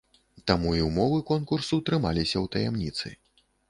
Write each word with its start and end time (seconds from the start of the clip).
Таму 0.51 0.71
і 0.77 0.81
ўмовы 0.87 1.21
конкурсу 1.33 1.81
трымаліся 1.91 2.37
ў 2.43 2.45
таямніцы. 2.59 3.19